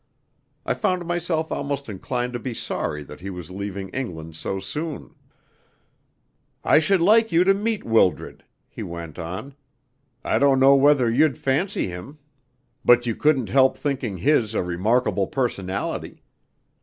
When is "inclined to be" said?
1.87-2.55